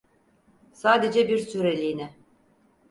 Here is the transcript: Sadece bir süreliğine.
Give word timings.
Sadece 0.73 1.29
bir 1.29 1.37
süreliğine. 1.37 2.09